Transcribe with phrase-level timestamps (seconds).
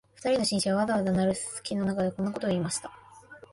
[0.15, 2.91] 二人の紳士は、ざわざわ鳴るすすきの中で、こんなことを言いました